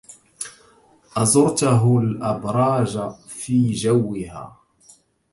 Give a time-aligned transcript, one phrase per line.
[1.17, 4.57] أزرتَهُ الأَبراجَ في جَوِّها